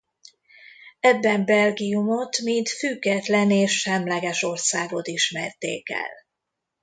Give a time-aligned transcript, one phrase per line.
[0.99, 6.25] Ebben Belgiumot mint független és semleges országot ismerték el.